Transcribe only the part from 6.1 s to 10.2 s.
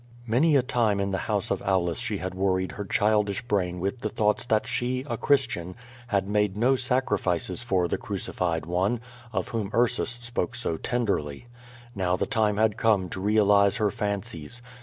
made no sacrifices for the Crucified One, of whom Ursus